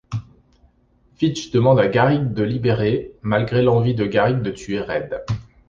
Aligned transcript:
Fitch 1.13 1.51
demande 1.51 1.79
à 1.79 1.87
Garrick 1.87 2.33
de 2.33 2.41
libérer, 2.41 3.11
malgré 3.21 3.61
l'envie 3.61 3.93
de 3.93 4.07
Garrick 4.07 4.41
de 4.41 4.49
tuer 4.49 4.79
Red. 4.81 5.21